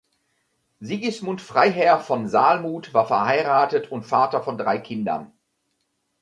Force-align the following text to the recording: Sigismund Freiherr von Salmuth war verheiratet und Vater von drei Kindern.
Sigismund 0.79 1.41
Freiherr 1.41 1.99
von 1.99 2.27
Salmuth 2.27 2.91
war 2.95 3.05
verheiratet 3.05 3.91
und 3.91 4.01
Vater 4.01 4.41
von 4.41 4.57
drei 4.57 4.79
Kindern. 4.79 5.31